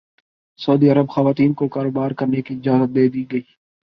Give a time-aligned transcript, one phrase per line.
[0.59, 3.41] سعودی عرب خواتین کو کاروبار کرنے کی اجازت دے دی گئی